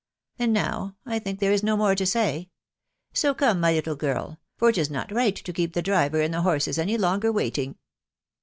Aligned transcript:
And 0.39 0.51
now, 0.51 0.95
1 1.03 1.19
think, 1.19 1.39
there 1.39 1.51
is 1.51 1.61
no 1.61 1.77
more 1.77 1.93
to 1.93 2.07
say; 2.07 2.49
so 3.13 3.35
come, 3.35 3.59
my 3.59 3.71
little 3.71 3.95
girl, 3.95 4.39
for 4.57 4.67
it 4.69 4.77
is 4.79 4.89
not 4.89 5.11
right 5.11 5.35
to 5.35 5.53
keep 5.53 5.73
the 5.73 5.83
driver 5.83 6.21
and 6.21 6.33
the 6.33 6.41
horses 6.41 6.79
any 6.79 6.97
longer 6.97 7.31
waiting." 7.31 7.77